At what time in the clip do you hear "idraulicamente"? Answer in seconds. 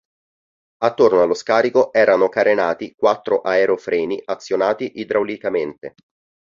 4.99-5.93